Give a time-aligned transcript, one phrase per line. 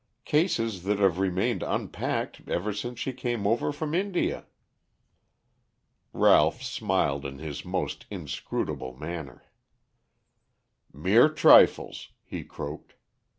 [0.25, 4.47] Cases that have remained unpacked ever since she came over from India."
[6.11, 9.43] Ralph smiled in his most inscrutable manner.
[10.91, 12.95] "Mere trifles," he croaked.